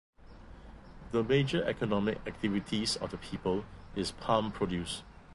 The 1.11 1.23
major 1.23 1.63
economic 1.63 2.21
activities 2.25 2.95
of 2.95 3.11
the 3.11 3.17
people 3.19 3.65
is 3.95 4.09
palm 4.09 4.51
produce. 4.51 5.03